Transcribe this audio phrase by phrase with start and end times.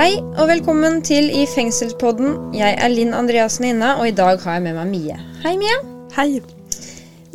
[0.00, 2.54] Hei og velkommen til I fengselspodden.
[2.56, 5.16] Jeg er Linn Andreassen Inna, og i dag har jeg med meg Mie.
[5.42, 5.74] Hei, Mie.
[6.14, 6.38] Hei.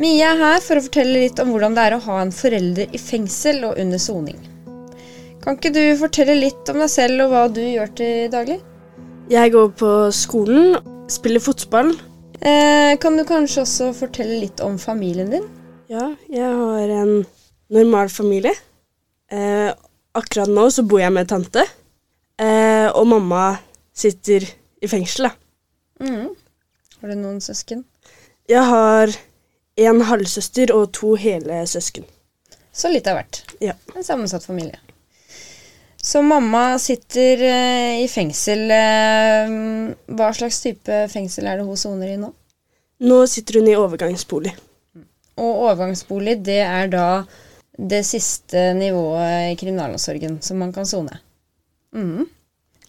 [0.01, 2.89] Mie er her for å fortelle litt om hvordan det er å ha en forelder
[2.89, 4.41] i fengsel og under soning.
[5.43, 8.57] Kan ikke du fortelle litt om deg selv og hva du gjør til daglig?
[9.29, 9.93] Jeg går på
[10.23, 10.81] skolen,
[11.19, 11.93] spiller fotball.
[12.41, 15.49] Eh, kan du kanskje også fortelle litt om familien din?
[15.85, 17.15] Ja, jeg har en
[17.69, 18.57] normal familie.
[19.29, 19.69] Eh,
[20.17, 21.69] akkurat nå så bor jeg med tante.
[22.41, 23.57] Eh, og mamma
[23.95, 24.43] sitter
[24.83, 25.35] i fengsel, da.
[26.03, 26.33] Mm.
[26.99, 27.85] Har du noen søsken?
[28.51, 29.13] Jeg har
[29.85, 32.05] en halvsøster og to hele søsken.
[32.75, 33.39] Så litt av hvert.
[33.63, 33.77] Ja.
[33.95, 34.81] En sammensatt familie.
[36.05, 38.67] Så mamma sitter eh, i fengsel.
[38.69, 39.55] Eh,
[40.13, 42.29] hva slags type fengsel er det hun soner i nå?
[43.05, 44.53] Nå sitter hun i overgangsbolig.
[45.41, 47.07] Og overgangsbolig, det er da
[47.75, 51.17] det siste nivået i kriminalomsorgen som man kan sone.
[51.95, 52.25] Mhm.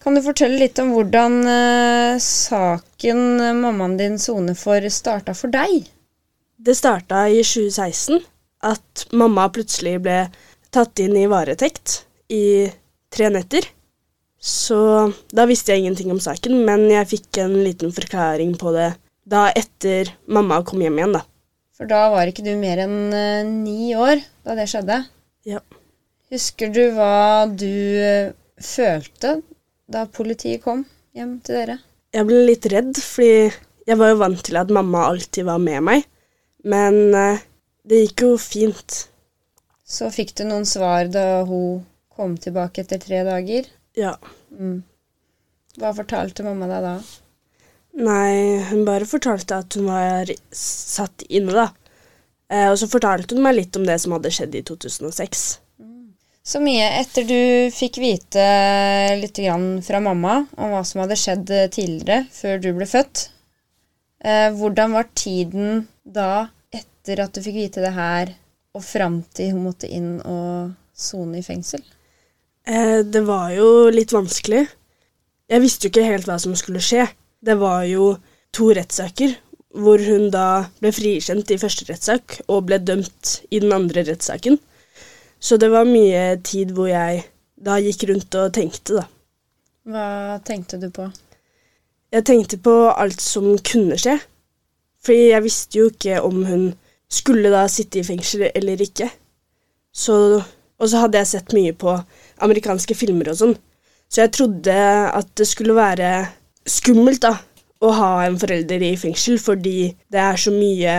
[0.02, 3.22] Kan du fortelle litt om hvordan uh, saken
[3.58, 5.88] mammaen din soner for, starta for deg?
[6.56, 8.20] Det starta i 2016
[8.66, 10.20] at mamma plutselig ble
[10.74, 12.68] tatt inn i varetekt i
[13.12, 13.66] tre netter.
[14.38, 14.78] Så
[15.34, 18.92] da visste jeg ingenting om saken, men jeg fikk en liten forklaring på det
[19.26, 21.24] da etter mamma kom hjem igjen, da.
[21.74, 25.02] For da var ikke du mer enn uh, ni år da det skjedde.
[25.46, 25.60] Ja.
[26.32, 27.70] Husker du hva du
[28.02, 29.40] eh, følte
[29.86, 30.84] da politiet kom
[31.16, 31.78] hjem til dere?
[32.14, 33.50] Jeg ble litt redd, fordi
[33.86, 36.06] jeg var jo vant til at mamma alltid var med meg.
[36.66, 37.44] Men eh,
[37.86, 39.02] det gikk jo fint.
[39.86, 41.84] Så fikk du noen svar da hun
[42.16, 43.68] kom tilbake etter tre dager.
[43.96, 44.16] Ja.
[44.50, 44.80] Mm.
[45.76, 46.96] Hva fortalte mamma deg da?
[47.96, 51.68] Nei, hun bare fortalte at hun var satt inne, da.
[52.50, 55.46] Eh, og så fortalte hun meg litt om det som hadde skjedd i 2006.
[56.46, 58.42] Så mye etter du fikk vite
[59.18, 59.40] litt
[59.82, 63.30] fra mamma om hva som hadde skjedd tidligere, før du ble født.
[64.22, 68.30] Eh, hvordan var tiden da, etter at du fikk vite det her,
[68.76, 71.82] og fram til hun måtte inn og sone i fengsel?
[72.66, 74.62] Eh, det var jo litt vanskelig.
[75.50, 77.08] Jeg visste jo ikke helt hva som skulle skje.
[77.42, 78.12] Det var jo
[78.54, 79.34] to rettssaker,
[79.76, 84.58] hvor hun da ble frikjent i første rettssak og ble dømt i den andre rettssaken.
[85.40, 87.24] Så det var mye tid hvor jeg
[87.56, 89.06] da gikk rundt og tenkte, da.
[89.86, 90.08] Hva
[90.44, 91.06] tenkte du på?
[92.12, 94.16] Jeg tenkte på alt som kunne skje.
[95.06, 96.66] Fordi jeg visste jo ikke om hun
[97.12, 99.08] skulle da sitte i fengsel eller ikke.
[99.94, 101.94] Så, og så hadde jeg sett mye på
[102.42, 103.54] amerikanske filmer og sånn.
[104.10, 106.10] Så jeg trodde at det skulle være
[106.66, 107.36] skummelt da,
[107.84, 110.94] å ha en forelder i fengsel, fordi det er så mye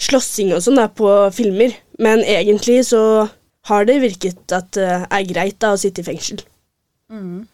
[0.00, 1.74] slåssing og sånn på filmer.
[2.00, 3.02] Men egentlig så
[3.68, 6.40] har det virket at det er greit da å sitte i fengsel.
[7.12, 7.44] Mm.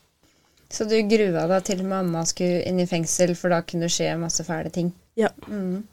[0.70, 4.14] Så du grua deg til mamma skulle inn i fengsel, for da kunne det skje
[4.20, 4.90] masse fæle ting?
[5.18, 5.30] Ja.
[5.46, 5.84] Mm.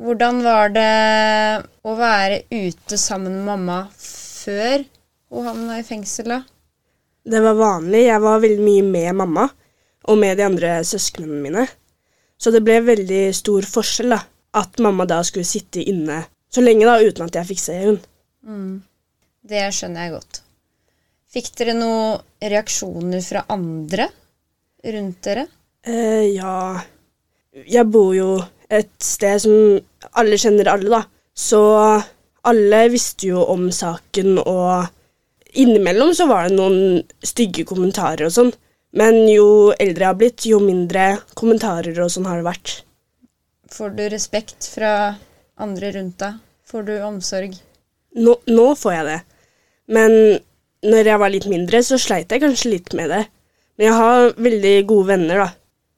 [0.00, 0.90] Hvordan var det
[1.84, 4.84] å være ute sammen med mamma før
[5.30, 6.40] hun havna i fengsel, da?
[7.30, 8.06] Det var vanlig.
[8.06, 9.48] Jeg var veldig mye med mamma
[10.08, 11.66] og med de andre søsknene mine.
[12.40, 14.22] Så det ble veldig stor forskjell da,
[14.56, 18.00] at mamma da skulle sitte inne så lenge da, uten at jeg fikk se henne.
[18.42, 18.80] Mm.
[19.40, 20.40] Det skjønner jeg godt.
[21.30, 24.08] Fikk dere noen reaksjoner fra andre
[24.90, 25.46] rundt dere?
[25.86, 26.80] Eh, ja
[27.54, 28.32] Jeg bor jo
[28.70, 29.54] et sted som
[30.18, 31.02] alle kjenner alle, da.
[31.34, 31.60] Så
[32.46, 34.90] alle visste jo om saken, og
[35.58, 38.52] innimellom så var det noen stygge kommentarer og sånn.
[38.96, 41.08] Men jo eldre jeg har blitt, jo mindre
[41.38, 42.76] kommentarer og sånn har det vært.
[43.70, 44.92] Får du respekt fra
[45.62, 46.38] andre rundt deg?
[46.70, 47.54] Får du omsorg?
[48.18, 49.18] Nå, nå får jeg det.
[49.90, 50.16] Men
[50.86, 53.24] når jeg var litt mindre, så sleit jeg kanskje litt med det.
[53.78, 55.48] Men jeg har veldig gode venner, da,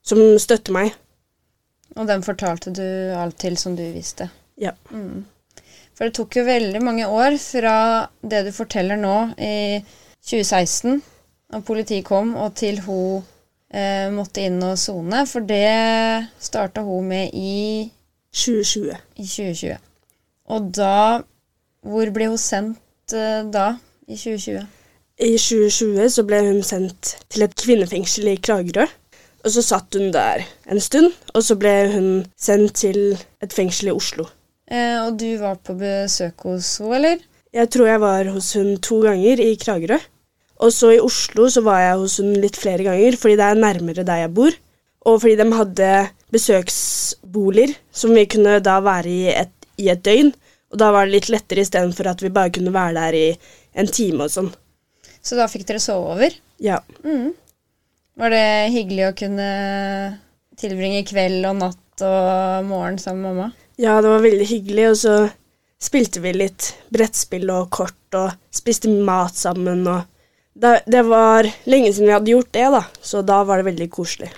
[0.06, 0.92] som støtter meg.
[1.96, 2.84] Og dem fortalte du
[3.18, 4.28] alt til som du visste?
[4.60, 4.72] Ja.
[4.90, 5.24] Mm.
[5.92, 7.74] For det tok jo veldig mange år fra
[8.22, 9.82] det du forteller nå, i
[10.22, 11.02] 2016,
[11.52, 13.24] da politiet kom, og til hun
[13.74, 15.24] eh, måtte inn og sone.
[15.28, 17.90] For det starta hun med i
[18.32, 18.96] 2020.
[19.20, 19.76] i 2020.
[20.52, 20.96] Og da
[21.82, 23.72] Hvor ble hun sendt eh, da,
[24.06, 24.66] i 2020?
[25.22, 28.86] I 2020 så ble hun sendt til et kvinnefengsel i Kragerø.
[29.42, 32.08] Og så satt hun der en stund, og så ble hun
[32.38, 34.28] sendt til et fengsel i Oslo.
[34.70, 37.24] Eh, og du var på besøk hos henne, eller?
[37.52, 39.98] Jeg tror jeg var hos hun to ganger i Kragerø.
[40.62, 43.58] Og så i Oslo så var jeg hos hun litt flere ganger, fordi det er
[43.58, 44.54] nærmere der jeg bor.
[45.02, 45.90] Og fordi de hadde
[46.32, 49.52] besøksboliger som vi kunne da være i et,
[49.82, 50.30] i et døgn.
[50.72, 53.26] Og da var det litt lettere istedenfor at vi bare kunne være der i
[53.78, 54.50] en time og sånn.
[55.22, 56.34] Så da fikk dere sove over?
[56.62, 56.80] Ja.
[57.04, 57.32] Mm.
[58.18, 59.50] Var det hyggelig å kunne
[60.60, 63.52] tilbringe kveld og natt og morgen sammen med mamma?
[63.80, 65.14] Ja, det var veldig hyggelig, og så
[65.82, 70.08] spilte vi litt brettspill og kort og spiste mat sammen og
[70.52, 73.86] det, det var lenge siden vi hadde gjort det, da, så da var det veldig
[73.90, 74.28] koselig.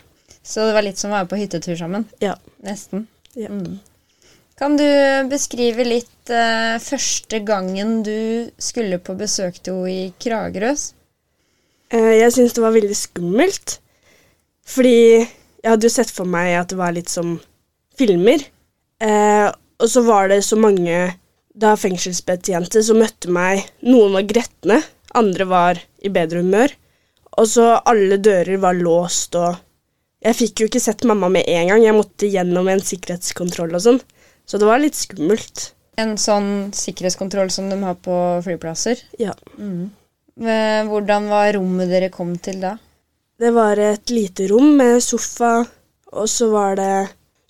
[0.47, 2.07] Så det var litt som å være på hyttetur sammen?
[2.23, 2.37] Ja.
[2.63, 3.09] Nesten.
[3.35, 3.51] Ja.
[3.51, 3.81] Mm.
[4.55, 4.87] Kan du
[5.27, 10.93] beskrive litt eh, første gangen du skulle på besøk til henne i Kragerøs?
[11.91, 13.81] Eh, jeg syns det var veldig skummelt,
[14.62, 17.35] fordi jeg hadde jo sett for meg at det var litt som
[17.99, 18.47] filmer.
[19.03, 21.03] Eh, og så var det så mange
[21.55, 23.67] da fengselsbetjente som møtte meg.
[23.83, 24.81] Noen var gretne,
[25.19, 26.79] andre var i bedre humør.
[27.43, 29.59] Og så alle dører var låst, og
[30.25, 31.83] jeg fikk jo ikke sett mamma med en gang.
[31.83, 34.05] Jeg måtte gjennom en sikkerhetskontroll og sånn,
[34.46, 35.70] så det var litt skummelt.
[36.00, 38.14] En sånn sikkerhetskontroll som de har på
[38.44, 38.99] flyplasser?
[39.20, 39.35] Ja.
[39.58, 39.91] Mm.
[40.43, 42.75] Eh, Hvordan var rommet dere kom til da?
[43.38, 45.64] Det var et lite rom med sofa,
[46.14, 46.93] og så var det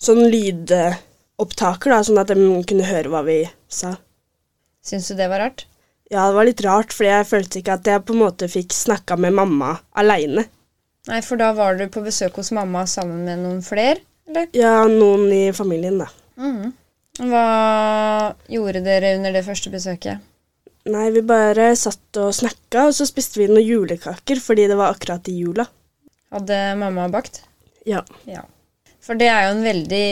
[0.01, 3.39] sånn lydopptaker, da, sånn at de kunne høre hva vi
[3.69, 3.95] sa.
[4.85, 5.65] Syns du det var rart?
[6.13, 8.73] Ja, det var litt rart, for jeg følte ikke at jeg på en måte fikk
[8.77, 10.45] snakka med mamma aleine.
[11.09, 14.49] Nei, for da var du på besøk hos mamma sammen med noen flere, eller?
[14.57, 16.09] Ja, noen i familien, da.
[16.37, 16.73] Mhm.
[17.15, 20.23] Hva gjorde dere under det første besøket?
[20.91, 24.93] Nei, vi bare satt og snakka, og så spiste vi noen julekaker fordi det var
[24.93, 25.65] akkurat i jula.
[26.35, 27.41] Hadde mamma bakt?
[27.87, 28.03] Ja.
[28.29, 28.43] Ja.
[29.05, 30.05] For det er jo en veldig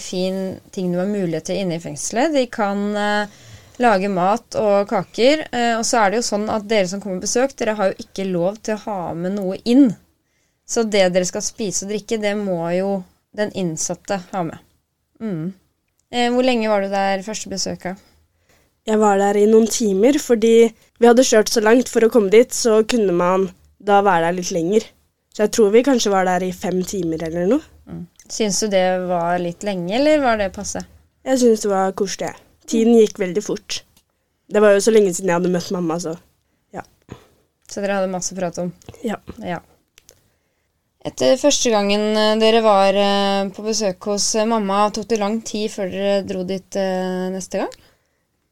[0.00, 0.40] fin
[0.74, 2.34] ting du har mulighet til inne i fengselet.
[2.34, 3.38] De kan eh,
[3.82, 5.46] lage mat og kaker.
[5.50, 7.90] eh, og så er det jo sånn at dere som kommer på besøk, dere har
[7.90, 9.90] jo ikke lov til å ha med noe inn.
[10.66, 13.00] Så det dere skal spise og drikke, det må jo
[13.34, 14.62] den innsatte ha med.
[15.22, 15.50] Mm.
[16.10, 17.98] Eh, hvor lenge var du der første besøket?
[18.88, 20.54] Jeg var der i noen timer fordi
[21.00, 23.48] vi hadde kjørt så langt for å komme dit, så kunne man
[23.78, 24.86] da være der litt lenger.
[25.30, 28.00] Så jeg tror vi kanskje var der i fem timer eller noe.
[28.30, 30.82] Syns du det var litt lenge, eller var det passe?
[31.26, 32.32] Jeg syns det var koselig.
[32.70, 33.80] Tiden gikk veldig fort.
[34.50, 36.16] Det var jo så lenge siden jeg hadde møtt mamma, så
[36.74, 36.82] ja.
[37.70, 38.72] Så dere hadde masse å prate om?
[39.06, 39.18] ja.
[39.38, 39.60] Ja.
[41.00, 45.38] Etter første gangen eh, dere var eh, på besøk hos eh, mamma, tok det lang
[45.48, 46.80] tid før dere dro dit
[47.32, 47.72] neste gang?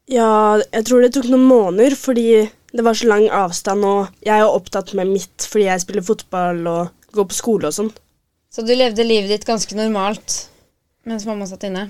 [0.09, 4.41] Ja, jeg tror det tok noen måneder fordi det var så lang avstand, og jeg
[4.41, 7.93] er opptatt med mitt fordi jeg spiller fotball og går på skole og sånn.
[8.49, 10.41] Så du levde livet ditt ganske normalt
[11.05, 11.87] mens mamma satt inne?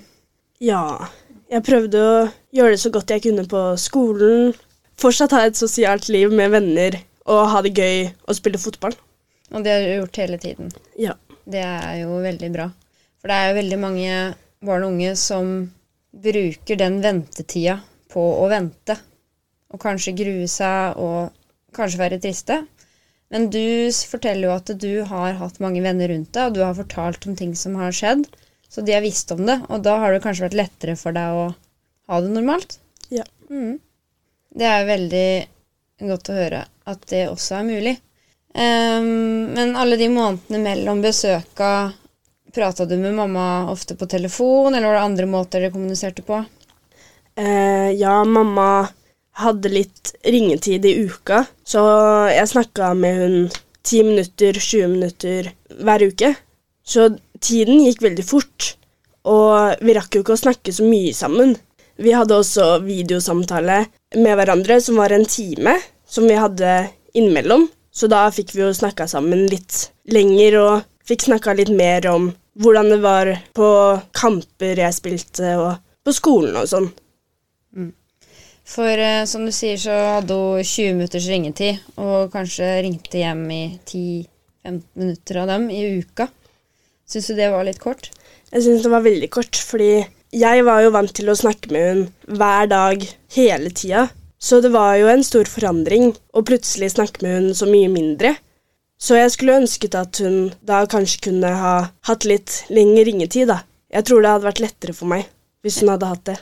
[0.59, 1.07] Ja,
[1.47, 2.15] jeg prøvde å
[2.55, 4.51] gjøre det så godt jeg kunne på skolen.
[4.99, 6.99] Fortsatt ha et sosialt liv med venner
[7.31, 8.95] og ha det gøy og spille fotball.
[9.53, 10.71] Og det har du gjort hele tiden.
[10.99, 11.15] Ja.
[11.49, 12.69] Det er jo veldig bra.
[13.19, 14.15] For det er jo veldig mange
[14.65, 15.53] barn og unge som
[16.09, 17.79] bruker den ventetida
[18.11, 18.97] på å vente.
[19.73, 21.33] Og kanskje grue seg og
[21.75, 22.61] kanskje være triste.
[23.29, 26.77] Men du forteller jo at du har hatt mange venner rundt deg, og du har
[26.77, 28.25] fortalt om ting som har skjedd.
[28.69, 31.37] Så de har visst om det, og da har det kanskje vært lettere for deg
[31.37, 31.45] å
[32.09, 32.77] ha det normalt.
[33.13, 33.25] Ja.
[33.49, 33.77] Mm.
[34.49, 35.29] Det er veldig
[36.09, 37.95] godt å høre at det også er mulig.
[38.55, 41.91] Ehm, men alle de månedene mellom besøka,
[42.55, 46.41] prata du med mamma ofte på telefon, eller var det andre måter dere kommuniserte på?
[47.39, 48.89] Uh, ja, mamma
[49.39, 51.81] hadde litt ringetid i uka, så
[52.33, 53.37] jeg snakka med hun
[53.85, 56.33] 10 minutter, 20 minutter hver uke.
[56.83, 57.07] Så
[57.39, 58.73] tiden gikk veldig fort,
[59.29, 61.55] og vi rakk jo ikke å snakke så mye sammen.
[61.99, 63.83] Vi hadde også videosamtale
[64.17, 65.77] med hverandre som var en time,
[66.09, 67.67] som vi hadde innimellom.
[67.91, 72.29] Så da fikk vi jo snakka sammen litt lenger og fikk snakka litt mer om
[72.59, 73.69] hvordan det var på
[74.15, 76.89] kamper jeg spilte, og på skolen og sånn.
[78.69, 83.47] For uh, som du sier, så hadde hun 20 minutters ringetid, og kanskje ringte hjem
[83.49, 86.29] i 10-15 minutter av dem i uka.
[87.09, 88.11] Syns du det var litt kort?
[88.51, 90.03] Jeg syns det var veldig kort, fordi
[90.37, 94.05] jeg var jo vant til å snakke med hun hver dag hele tida.
[94.39, 98.37] Så det var jo en stor forandring å plutselig snakke med hun så mye mindre.
[98.99, 101.73] Så jeg skulle ønsket at hun da kanskje kunne ha
[102.07, 103.61] hatt litt lengre ringetid, da.
[103.91, 105.27] Jeg tror det hadde vært lettere for meg
[105.63, 106.37] hvis hun hadde hatt det.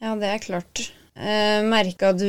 [0.00, 0.82] Ja, det er klart.
[1.20, 2.24] Eh, Merka du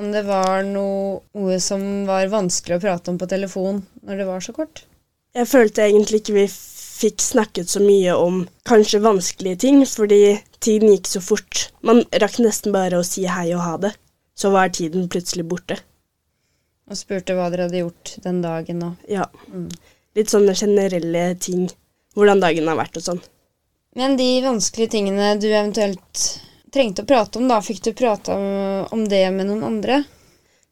[0.00, 4.26] om det var noe, noe som var vanskelig å prate om på telefon når det
[4.30, 4.82] var så kort?
[5.34, 6.46] Jeg følte egentlig ikke vi
[6.94, 11.68] fikk snakket så mye om kanskje vanskelige ting, fordi tiden gikk så fort.
[11.82, 13.92] Man rakk nesten bare å si hei og ha det.
[14.38, 15.78] Så var tiden plutselig borte.
[16.90, 19.26] Og spurte hva dere hadde gjort den dagen og Ja.
[19.50, 19.70] Mm.
[20.14, 21.68] Litt sånne generelle ting.
[22.14, 23.22] Hvordan dagen har vært og sånn.
[23.98, 26.24] Men de vanskelige tingene du eventuelt
[26.74, 28.34] trengte å prate om, da, fikk du prata
[28.94, 30.04] om det med noen andre?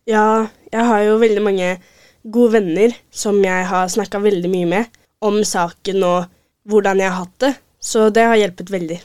[0.07, 1.77] Ja, jeg har jo veldig mange
[2.23, 6.27] gode venner som jeg har snakka veldig mye med om saken og
[6.69, 7.55] hvordan jeg har hatt det.
[7.83, 9.01] Så det har hjulpet veldig.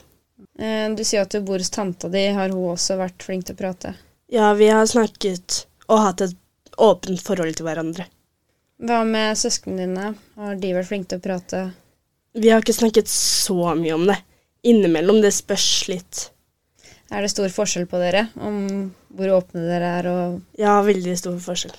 [0.58, 2.26] Eh, du sier at du bor hos tanta di.
[2.34, 3.94] Har hun også vært flink til å prate?
[4.30, 6.36] Ja, vi har snakket og hatt et
[6.78, 8.06] åpent forhold til hverandre.
[8.78, 10.10] Hva med søsknene dine?
[10.38, 11.62] Har de vært flinke til å prate?
[12.38, 14.18] Vi har ikke snakket så mye om det.
[14.68, 15.18] Innimellom.
[15.24, 16.28] Det spørs litt.
[17.10, 21.38] Er det stor forskjell på dere om hvor åpne dere er og Ja, veldig stor
[21.42, 21.74] forskjell.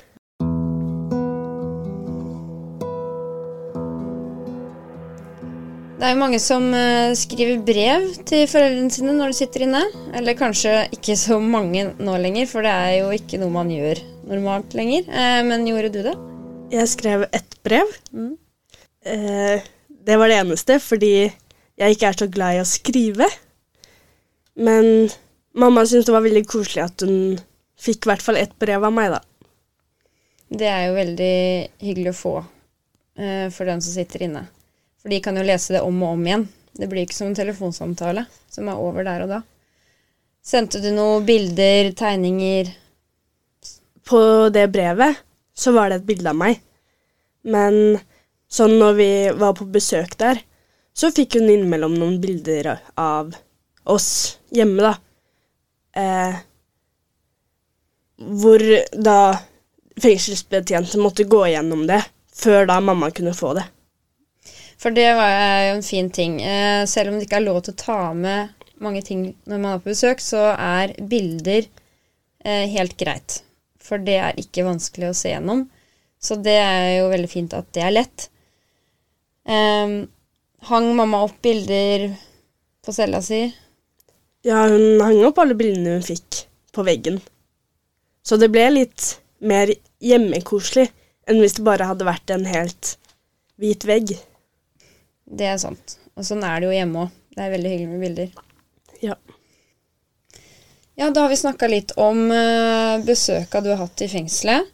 [6.00, 9.82] Det er jo mange som eh, skriver brev til foreldrene sine når de sitter inne.
[10.16, 14.00] Eller kanskje ikke så mange nå lenger, for det er jo ikke noe man gjør
[14.30, 15.10] normalt lenger.
[15.12, 16.14] Eh, men gjorde du det?
[16.72, 17.92] Jeg skrev ett brev.
[18.16, 18.30] Mm.
[19.12, 19.68] Eh,
[20.08, 23.28] det var det eneste, fordi jeg ikke er så glad i å skrive.
[24.56, 25.10] Men
[25.52, 27.42] mamma syntes det var veldig koselig at hun
[27.80, 29.20] fikk i hvert fall ett brev av meg, da.
[30.48, 31.36] Det er jo veldig
[31.84, 32.34] hyggelig å få
[33.52, 34.46] for den som sitter inne.
[35.00, 36.46] For de kan jo lese det om og om igjen.
[36.80, 39.40] Det blir ikke som en telefonsamtale som er over der og da.
[40.46, 42.72] Sendte du noen bilder, tegninger?
[44.08, 44.22] På
[44.54, 45.20] det brevet
[45.54, 46.62] så var det et bilde av meg.
[47.44, 48.00] Men
[48.50, 50.42] sånn når vi var på besøk der,
[50.96, 53.36] så fikk hun innimellom noen bilder av
[53.90, 54.94] oss hjemme, da.
[56.00, 56.40] Eh,
[58.20, 58.64] hvor
[58.94, 59.20] da
[60.02, 62.02] fengselsbetjenten måtte gå gjennom det
[62.36, 63.66] før da mamma kunne få det.
[64.80, 65.34] For det var
[65.68, 66.40] jo en fin ting.
[66.42, 69.74] Eh, selv om det ikke er lov til å ta med mange ting når man
[69.74, 71.66] er på besøk, så er bilder
[72.46, 73.42] eh, helt greit.
[73.84, 75.66] For det er ikke vanskelig å se gjennom.
[76.20, 78.30] Så det er jo veldig fint at det er lett.
[79.48, 79.98] Eh,
[80.72, 82.10] hang mamma opp bilder
[82.86, 83.44] på cella si?
[84.48, 86.46] Ja, hun hang opp alle bildene hun fikk
[86.76, 87.20] på veggen.
[88.24, 89.72] Så det ble litt mer
[90.04, 90.88] hjemmekoselig
[91.30, 92.96] enn hvis det bare hadde vært en helt
[93.60, 94.16] hvit vegg.
[95.30, 95.98] Det er sant.
[96.18, 97.18] Og sånn er det jo hjemme òg.
[97.36, 98.32] Det er veldig hyggelig med bilder.
[99.04, 99.16] Ja.
[101.00, 104.68] Ja, da har vi snakka litt om uh, besøka du har hatt i fengselet.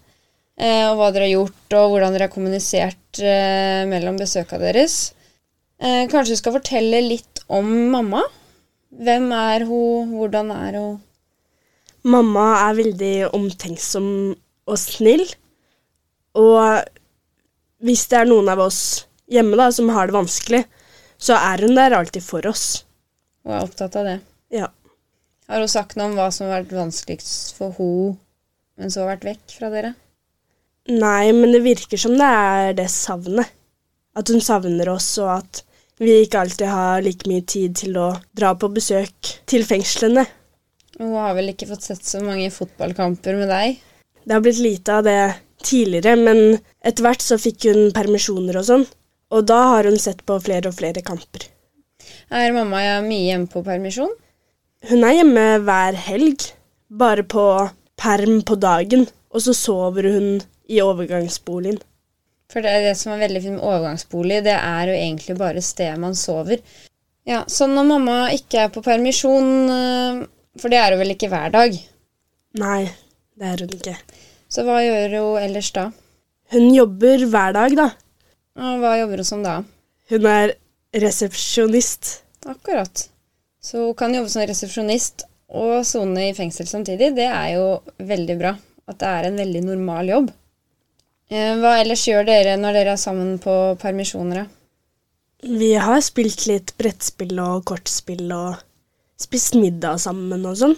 [0.55, 5.13] Uh, og hva dere har gjort, og hvordan dere har kommunisert uh, mellom besøka deres.
[5.77, 8.23] Uh, kanskje du skal fortelle litt om mamma?
[8.95, 10.15] Hvem er hun?
[10.15, 10.95] Hvordan er hun?
[12.07, 14.07] Mamma er veldig omtenksom
[14.65, 15.25] og snill.
[16.39, 16.81] Og
[17.85, 18.79] hvis det er noen av oss
[19.31, 20.63] hjemme da, som har det vanskelig,
[21.17, 22.85] så er hun der alltid for oss.
[23.45, 24.17] Og er opptatt av det.
[24.53, 24.69] Ja.
[25.49, 28.15] Har hun sagt noe om hva som har vært vanskeligst for hun
[28.75, 29.93] mens hun har vært vekk fra dere?
[30.91, 33.53] Nei, men det virker som det er det savnet.
[34.15, 35.61] At hun savner oss, og at
[35.99, 40.25] vi ikke alltid har like mye tid til å dra på besøk til fengslene.
[40.99, 43.81] Hun har vel ikke fått sett så mange fotballkamper med deg?
[44.23, 45.19] Det har blitt lite av det
[45.65, 48.85] tidligere, men etter hvert så fikk hun permisjoner og sånn,
[49.35, 51.49] og da har hun sett på flere og flere kamper.
[52.31, 54.13] Er mamma mye hjemme på permisjon?
[54.85, 56.47] Hun er hjemme hver helg,
[56.89, 57.45] bare på
[57.99, 60.29] perm på dagen, og så sover hun
[60.71, 61.79] i overgangsboligen.
[62.51, 65.97] For det det som er veldig fint med overgangsbolig, det er jo egentlig bare stedet
[65.99, 66.61] man sover.
[67.25, 70.25] Ja, Så når mamma ikke er på permisjon, øh,
[70.61, 71.73] for det er hun vel ikke hver dag?
[72.61, 72.83] Nei,
[73.35, 73.95] det er hun ikke.
[74.47, 75.89] Så hva gjør hun ellers da?
[76.53, 77.89] Hun jobber hver dag, da.
[78.55, 79.59] Hva jobber hun som da?
[80.09, 80.55] Hun er
[80.95, 82.21] resepsjonist.
[82.47, 83.09] Akkurat.
[83.61, 87.13] Så hun kan jobbe som resepsjonist og sone i fengsel samtidig.
[87.17, 88.55] Det er jo veldig bra.
[88.85, 90.29] At det er en veldig normal jobb.
[91.33, 94.45] Eh, hva ellers gjør dere når dere er sammen på permisjoner?
[95.45, 98.61] Vi har spilt litt brettspill og kortspill og
[99.21, 100.77] spist middag sammen og sånn.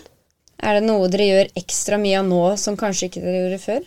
[0.58, 3.86] Er det noe dere gjør ekstra mye av nå som kanskje ikke dere gjorde før?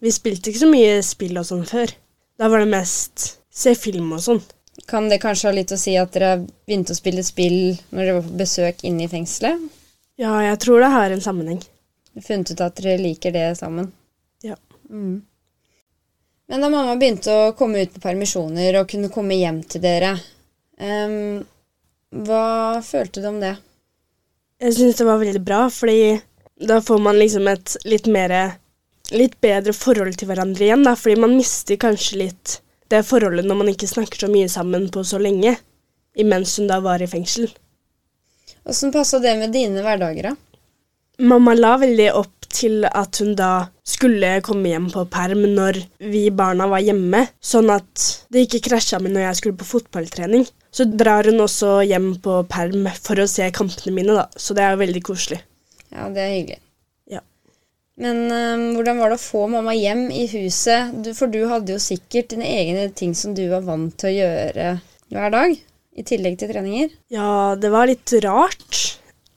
[0.00, 1.92] Vi spilte ikke så mye spill og sånn før.
[2.36, 4.42] Da var det mest se film og sånn.
[4.86, 8.02] Kan det kanskje ha litt å si at dere har begynt å spille spill når
[8.02, 9.62] dere var på besøk inne i fengselet?
[10.20, 11.62] Ja, jeg tror det har en sammenheng.
[12.12, 13.88] Du funnet ut at dere liker det sammen?
[14.44, 14.56] Ja.
[14.90, 15.24] Mm.
[16.46, 20.12] Men da mamma begynte å komme ut på permisjoner og kunne komme hjem til dere,
[20.78, 21.40] um,
[22.26, 23.56] hva følte du om det?
[24.62, 26.20] Jeg syns det var veldig bra, fordi
[26.68, 28.36] da får man liksom et litt mer
[29.14, 32.56] Litt bedre forhold til hverandre igjen, da, fordi man mister kanskje litt
[32.90, 35.56] det forholdet når man ikke snakker så mye sammen på så lenge,
[36.18, 37.48] imens hun da var i fengsel.
[38.66, 40.34] Åssen passa det med dine hverdager, da?
[41.26, 45.78] Mamma la veldig opp til at hun da skulle komme hjem på perm når
[46.12, 50.46] vi barna var hjemme, sånn at det ikke krasja med når jeg skulle på fotballtrening.
[50.74, 54.66] Så drar hun også hjem på perm for å se kampene mine, da, så det
[54.66, 55.40] er veldig koselig.
[55.94, 56.62] Ja, det er hyggelig.
[58.02, 60.92] Men eh, hvordan var det å få mamma hjem i huset?
[61.04, 64.16] Du, for du hadde jo sikkert dine egne ting som du var vant til å
[64.18, 64.68] gjøre
[65.14, 65.56] hver dag,
[65.96, 66.90] i tillegg til treninger.
[67.12, 68.80] Ja, det var litt rart,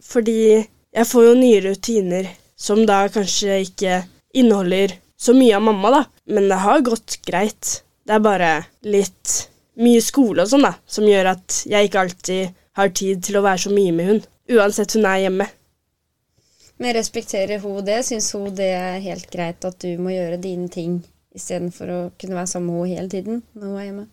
[0.03, 4.01] fordi jeg får jo nye rutiner som da kanskje ikke
[4.35, 6.01] inneholder så mye av mamma, da.
[6.33, 7.79] Men det har gått greit.
[8.03, 8.51] Det er bare
[8.87, 9.35] litt
[9.79, 13.45] mye skole og sånn, da, som gjør at jeg ikke alltid har tid til å
[13.45, 14.21] være så mye med hun,
[14.55, 15.47] uansett hun er hjemme.
[16.79, 18.01] Men respekterer hun det?
[18.07, 21.01] Syns hun det er helt greit at du må gjøre dine ting
[21.35, 24.05] istedenfor å kunne være sammen med henne hele tiden når hun er hjemme?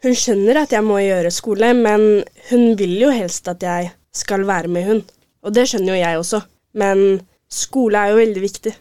[0.00, 4.46] Hun skjønner at jeg må gjøre skole, men hun vil jo helst at jeg skal
[4.48, 5.02] være med hun.
[5.44, 6.40] Og det skjønner jo jeg også.
[6.80, 7.02] Men
[7.52, 8.72] skole er jo veldig viktig.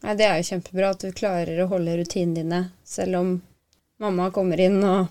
[0.00, 3.34] Nei, Det er jo kjempebra at du klarer å holde rutinene dine, selv om
[4.00, 5.10] mamma kommer inn og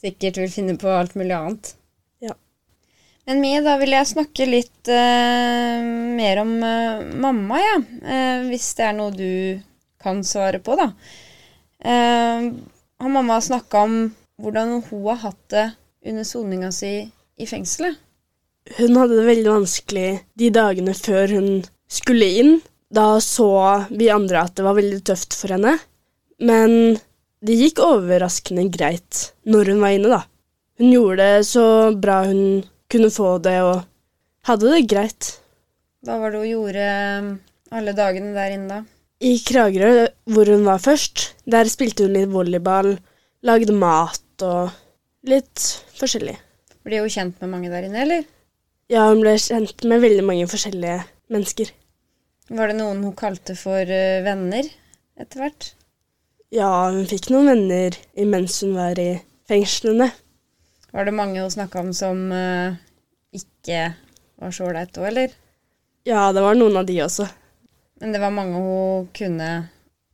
[0.00, 1.74] sikkert vil finne på alt mulig annet.
[3.26, 5.82] Men Mie, da vil jeg snakke litt uh,
[6.14, 7.78] mer om uh, mamma, ja.
[7.82, 9.58] Uh, hvis det er noe du
[10.02, 10.92] kan svare på, da.
[11.82, 13.96] har mamma snakka om
[14.38, 15.64] hvordan hun har hatt det
[16.06, 17.96] under soninga si i fengselet?
[18.76, 20.06] Hun hadde det veldig vanskelig
[20.38, 21.50] de dagene før hun
[21.90, 22.52] skulle inn.
[22.86, 23.50] Da så
[23.90, 25.74] vi andre at det var veldig tøft for henne.
[26.38, 26.98] Men
[27.42, 30.22] det gikk overraskende greit når hun var inne, da.
[30.78, 31.66] Hun gjorde det så
[31.98, 32.62] bra hun
[32.92, 33.84] kunne få det og
[34.46, 35.30] hadde det greit.
[36.06, 36.86] Hva var det hun gjorde
[37.18, 37.30] um,
[37.74, 38.82] alle dagene der inne, da?
[39.26, 42.92] I Kragerø, hvor hun var først, der spilte hun litt volleyball,
[43.46, 44.74] lagde mat og
[45.26, 45.62] litt
[45.96, 46.36] forskjellig.
[46.86, 48.26] Ble hun kjent med mange der inne, eller?
[48.92, 51.00] Ja, hun ble kjent med veldig mange forskjellige
[51.32, 51.72] mennesker.
[52.54, 54.68] Var det noen hun kalte for uh, venner
[55.18, 55.72] etter hvert?
[56.54, 59.16] Ja, hun fikk noen venner imens hun var i
[59.50, 60.12] fengslene.
[60.96, 62.72] Var det mange hun snakka om som uh,
[63.36, 63.90] ikke
[64.40, 65.34] var så ålreit òg, eller?
[66.08, 67.26] Ja, det var noen av de også.
[68.00, 69.50] Men det var mange hun kunne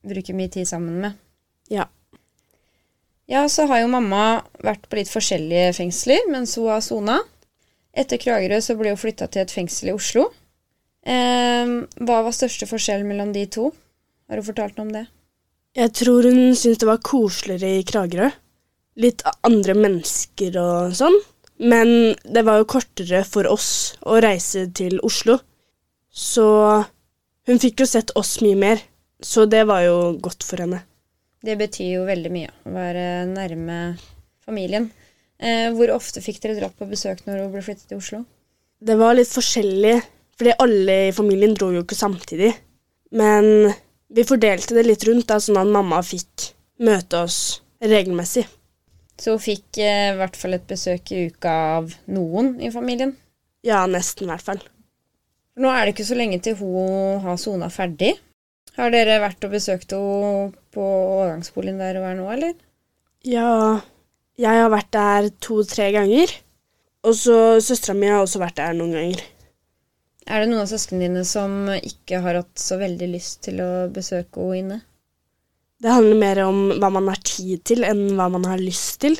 [0.03, 1.21] bruke mye tid sammen med?
[1.71, 1.87] Ja.
[3.31, 7.21] Ja, så har jo mamma vært på litt forskjellige fengsler mens hun har sona.
[7.95, 10.33] Etter Kragerø så ble hun flytta til et fengsel i Oslo.
[11.07, 13.71] Eh, hva var største forskjell mellom de to?
[14.27, 15.07] Har hun fortalt noe om det?
[15.79, 18.33] Jeg tror hun syntes det var koseligere i Kragerø
[19.01, 21.19] litt andre mennesker og sånn.
[21.63, 25.39] Men det var jo kortere for oss å reise til Oslo.
[26.13, 26.47] Så
[27.49, 28.83] hun fikk jo sett oss mye mer.
[29.23, 30.83] Så det var jo godt for henne.
[31.43, 33.79] Det betyr jo veldig mye å være nærme
[34.43, 34.89] familien.
[35.43, 38.23] Eh, hvor ofte fikk dere dratt på besøk når hun ble flyttet til Oslo?
[38.83, 39.97] Det var litt forskjellig,
[40.39, 42.53] fordi alle i familien dro jo ikke samtidig.
[43.19, 43.71] Men
[44.13, 46.53] vi fordelte det litt rundt, da, sånn at mamma fikk
[46.83, 47.39] møte oss
[47.83, 48.47] regelmessig.
[49.23, 53.15] Så hun fikk eh, i hvert fall et besøk i uka av noen i familien?
[53.63, 54.63] Ja, nesten i hvert fall.
[55.63, 58.17] Nå er det ikke så lenge til hun har sona ferdig.
[58.75, 62.55] Har dere vært og besøkt henne på overgangsboligen der hun er nå, eller?
[63.29, 63.83] Ja,
[64.41, 66.33] jeg har vært der to-tre ganger.
[67.07, 69.23] Og så søstera mi har også vært der noen ganger.
[70.27, 73.71] Er det noen av søsknene dine som ikke har hatt så veldig lyst til å
[73.93, 74.81] besøke henne inne?
[75.83, 79.17] Det handler mer om hva man har tid til, enn hva man har lyst til.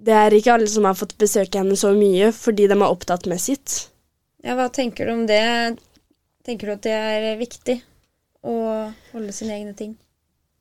[0.00, 3.28] Det er ikke alle som har fått besøke henne så mye fordi de er opptatt
[3.30, 3.86] med sitt.
[4.42, 5.42] Ja, Hva tenker du om det?
[6.46, 7.76] Tenker du at det er viktig
[8.48, 8.54] å
[9.12, 9.92] holde sine egne ting?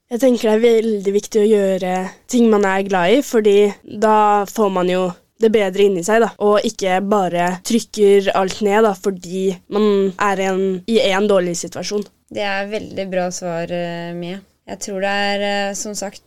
[0.09, 1.95] Jeg tenker det er veldig viktig å gjøre
[2.29, 3.57] ting man er glad i, fordi
[4.03, 5.03] da får man jo
[5.39, 10.41] det bedre inni seg, da, og ikke bare trykker alt ned da, fordi man er
[10.49, 12.03] en, i en dårlig situasjon.
[12.29, 14.41] Det er veldig bra svar, eh, Mie.
[14.69, 16.25] Jeg tror det er, eh, som sagt,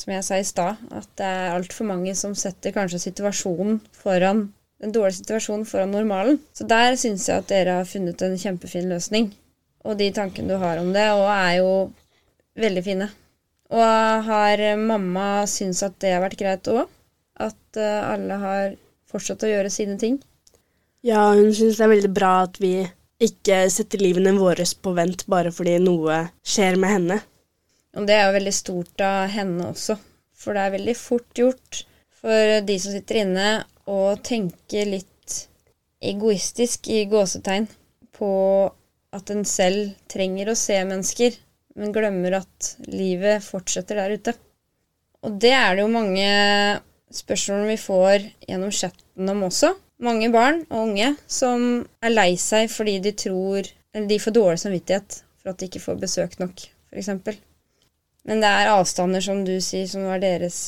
[0.00, 4.48] som jeg sa i stad, at det er altfor mange som setter kanskje situasjonen foran
[4.80, 6.40] den dårlige situasjonen foran normalen.
[6.56, 9.30] Så der syns jeg at dere har funnet en kjempefin løsning.
[9.84, 11.72] Og de tankene du har om det, og er jo
[12.60, 13.10] veldig fine.
[13.70, 16.88] Og har mamma syntes at det har vært greit òg?
[17.40, 18.74] At eh, alle har
[19.10, 20.18] fortsatt å gjøre sine ting?
[21.06, 22.74] Ja, hun syns det er veldig bra at vi
[23.20, 27.20] ikke setter livene våre på vent bare fordi noe skjer med henne.
[27.98, 29.96] Og det er jo veldig stort av henne også.
[30.40, 31.82] For det er veldig fort gjort
[32.20, 33.48] for de som sitter inne,
[33.88, 35.36] å tenke litt
[36.04, 37.66] egoistisk i gåsetegn
[38.16, 38.32] på
[39.16, 41.34] at en selv trenger å se mennesker,
[41.80, 44.36] men glemmer at livet fortsetter der ute.
[45.24, 46.28] Og det er det jo mange
[47.12, 49.74] spørsmål vi får gjennom chatten om også.
[50.00, 54.60] Mange barn og unge som er lei seg fordi de tror Eller de får dårlig
[54.62, 56.60] samvittighet for at de ikke får besøk nok,
[56.94, 57.08] f.eks.
[58.28, 60.58] Men det er avstander, som du sier, som var deres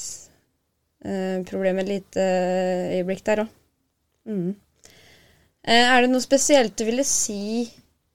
[1.05, 3.53] eh, problem et lite eh, øyeblikk der òg.
[4.29, 4.53] Mm.
[5.67, 7.69] Eh, er det noe spesielt du ville si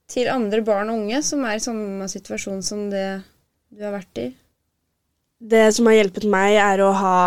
[0.07, 3.07] til andre barn og unge som er i samme situasjon som det
[3.69, 4.27] du har vært i?
[5.37, 7.17] Det som har hjulpet meg, er å ha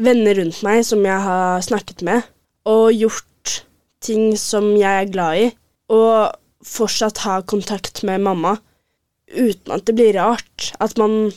[0.00, 2.24] venner rundt meg som jeg har snakket med,
[2.70, 3.56] og gjort
[4.00, 5.48] ting som jeg er glad i,
[5.92, 8.56] og fortsatt ha kontakt med mamma
[9.30, 10.70] uten at det blir rart.
[10.80, 11.32] At man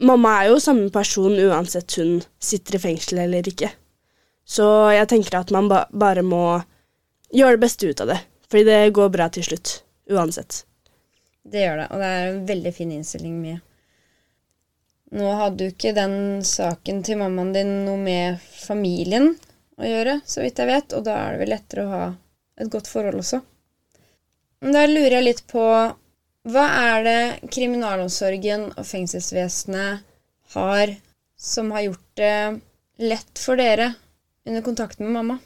[0.00, 3.70] Mamma er jo samme person uansett hun sitter i fengsel eller ikke.
[4.46, 6.42] Så jeg tenker at man ba bare må
[7.34, 8.18] gjøre det beste ut av det.
[8.50, 9.80] Fordi det går bra til slutt.
[10.12, 10.60] Uansett.
[11.46, 13.58] Det gjør det, og det er en veldig fin innstilling, Mie.
[15.16, 19.32] Nå hadde jo ikke den saken til mammaen din noe med familien
[19.78, 22.06] å gjøre, så vidt jeg vet, og da er det vel lettere å ha
[22.58, 23.40] et godt forhold også.
[24.64, 25.62] Men Da lurer jeg litt på
[26.46, 30.04] hva er det kriminalomsorgen og fengselsvesenet
[30.54, 30.92] har
[31.36, 32.36] som har gjort det
[33.02, 33.90] lett for dere
[34.46, 35.38] under kontakten med mamma?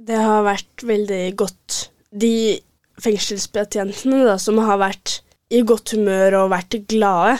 [0.00, 1.90] Det har vært veldig godt.
[2.10, 2.56] De
[3.00, 5.20] fengselsbetjentene da, som har vært
[5.52, 7.36] i godt humør og vært glade,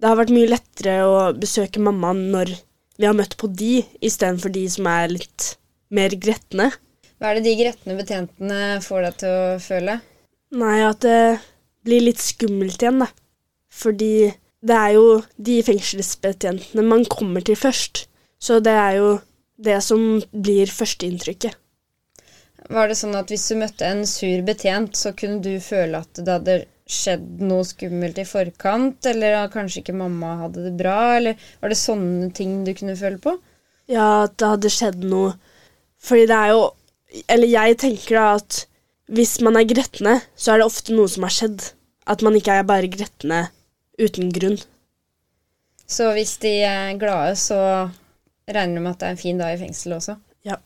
[0.00, 2.56] det har vært mye lettere å besøke mamma når
[3.00, 5.54] vi har møtt på de, istedenfor de som er litt
[5.94, 6.70] mer gretne.
[7.20, 9.96] Hva er det de gretne betjentene får deg til å føle?
[10.58, 11.20] Nei, at det
[11.86, 13.10] blir litt skummelt igjen, da.
[13.70, 15.06] Fordi det er jo
[15.40, 18.06] de fengselsbetjentene man kommer til først.
[18.40, 19.10] Så det er jo
[19.60, 21.56] det som blir førsteinntrykket.
[22.70, 26.20] Var det sånn at hvis du møtte en sur betjent, så kunne du føle at
[26.20, 26.58] det hadde
[26.90, 31.72] skjedd noe skummelt i forkant, eller at kanskje ikke mamma hadde det bra, eller var
[31.72, 33.36] det sånne ting du kunne føle på?
[33.90, 35.34] Ja, at det hadde skjedd noe.
[36.00, 36.60] Fordi det er jo
[37.28, 38.56] Eller jeg tenker da at
[39.10, 41.64] hvis man er gretne, så er det ofte noe som har skjedd.
[42.10, 43.48] At man ikke er bare gretne
[44.00, 44.58] uten grunn.
[45.90, 47.58] Så hvis de er glade, så
[48.50, 50.16] regner du med at det er en fin dag i fengselet også?
[50.46, 50.60] Ja.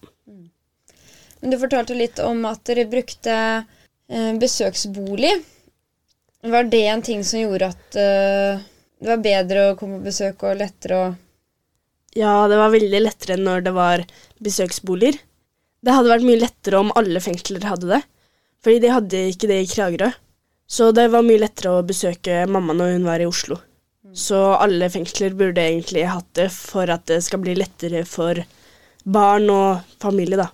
[1.40, 5.34] Men du fortalte litt om at dere brukte eh, besøksbolig.
[6.44, 8.62] Var det en ting som gjorde at eh,
[9.00, 11.12] det var bedre å komme på besøk og lettere å
[12.16, 14.04] Ja, det var veldig lettere når det var
[14.44, 15.18] besøksboliger.
[15.84, 18.00] Det hadde vært mye lettere om alle fengsler hadde det,
[18.64, 20.10] fordi de hadde ikke det i Kragerø.
[20.66, 23.60] Så det var mye lettere å besøke mamma når hun var i Oslo.
[24.14, 28.38] Så alle fengsler burde egentlig hatt det for at det skal bli lettere for
[29.04, 30.48] barn og familie da,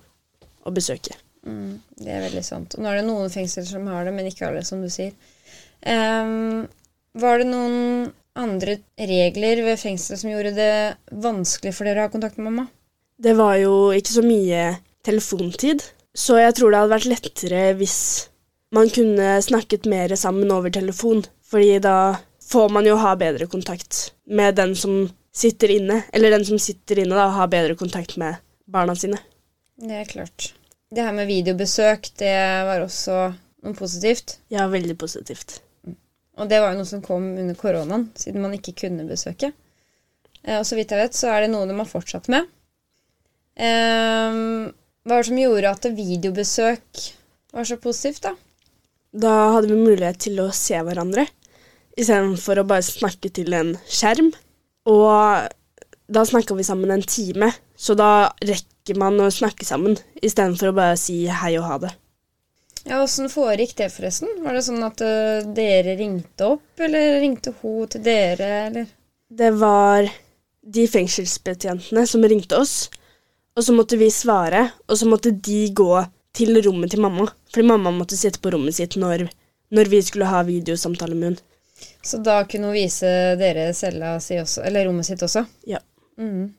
[0.65, 1.15] å besøke.
[1.47, 2.75] Mm, det er veldig sant.
[2.77, 5.13] Nå er det noen fengsler som har det, men ikke alle, som du sier.
[5.85, 6.67] Um,
[7.17, 10.73] var det noen andre regler ved fengselet som gjorde det
[11.23, 12.67] vanskelig for dere å ha kontakt med mamma?
[13.21, 14.61] Det var jo ikke så mye
[15.05, 15.83] telefontid,
[16.17, 17.99] så jeg tror det hadde vært lettere hvis
[18.75, 21.95] man kunne snakket mer sammen over telefon, fordi da
[22.51, 27.03] får man jo ha bedre kontakt med den som sitter inne, eller den som sitter
[27.03, 29.19] inne da, har bedre kontakt med barna sine.
[29.79, 30.51] Det er klart.
[30.91, 32.35] Det her med videobesøk, det
[32.67, 33.17] var også
[33.63, 34.39] noe positivt.
[34.51, 35.61] Ja, veldig positivt.
[36.39, 39.51] Og det var jo noe som kom under koronaen, siden man ikke kunne besøke.
[40.43, 42.47] Eh, og så vidt jeg vet, så er det noe de har fortsatt med.
[43.55, 44.39] Eh,
[45.01, 47.05] hva var det som gjorde at videobesøk
[47.55, 48.35] var så positivt, da?
[49.11, 51.25] Da hadde vi mulighet til å se hverandre,
[51.99, 54.29] istedenfor å bare snakke til en skjerm.
[54.87, 55.49] Og
[56.11, 60.77] da snakka vi sammen en time, så da rekker man å snakke sammen, istedenfor å
[60.77, 61.91] bare si hei og ha det.
[62.85, 64.31] Ja, Åssen foregikk det, forresten?
[64.45, 68.89] Var det sånn at uh, dere ringte opp, eller ringte hun til dere, eller?
[69.29, 70.09] Det var
[70.61, 72.89] de fengselsbetjentene som ringte oss,
[73.57, 75.91] og så måtte vi svare, og så måtte de gå
[76.35, 79.25] til rommet til mamma, fordi mamma måtte sitte på rommet sitt når,
[79.75, 81.39] når vi skulle ha videosamtale med hun.
[82.05, 83.09] Så da kunne hun vise
[83.39, 85.43] dere cella si også, eller rommet sitt også?
[85.67, 85.81] Ja.
[86.17, 86.53] Mm.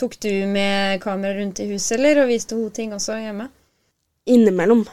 [0.00, 3.50] Tok du med kamera rundt i huset, eller, og viste hun ting også hjemme?
[4.28, 4.86] Innimellom.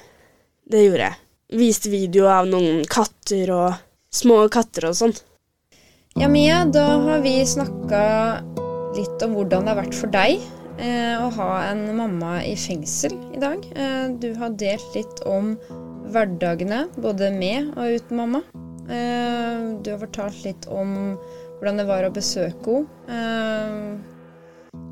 [0.66, 1.22] Det gjorde jeg.
[1.56, 3.80] Viste video av noen katter og
[4.14, 5.16] små katter og sånn.
[6.16, 8.02] Ja, Mia, da har vi snakka
[8.96, 10.40] litt om hvordan det har vært for deg
[10.76, 13.64] å ha en mamma i fengsel i dag.
[13.76, 15.56] Eh, du har delt litt om
[16.12, 18.42] hverdagene, både med og uten mamma.
[18.90, 21.16] Eh, du har fortalt litt om
[21.58, 24.02] hvordan det var å besøke henne.
[24.02, 24.12] Eh,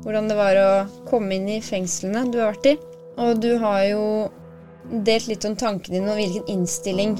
[0.04, 0.70] hvordan det var å
[1.08, 2.78] komme inn i fengslene du har vært i.
[3.20, 4.06] Og du har jo
[5.06, 7.14] delt litt om tankene dine og hvilken innstilling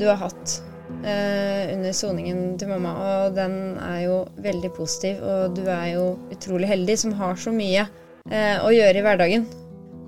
[0.00, 0.56] du har hatt
[1.04, 2.94] eh, under soningen til mamma.
[3.04, 7.54] Og den er jo veldig positiv, og du er jo utrolig heldig som har så
[7.54, 9.44] mye eh, å gjøre i hverdagen.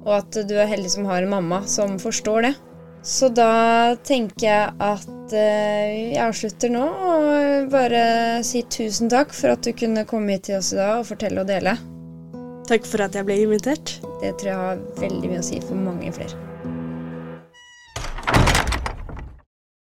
[0.06, 2.54] Og at du er heldig som har en mamma som forstår det.
[3.06, 8.00] Så da tenker jeg at eh, jeg avslutter nå og bare
[8.46, 11.44] si tusen takk for at du kunne komme hit til oss i dag og fortelle
[11.44, 11.76] og dele.
[12.66, 14.00] Takk for at jeg ble invitert.
[14.24, 16.45] Det tror jeg har veldig mye å si for mange flere.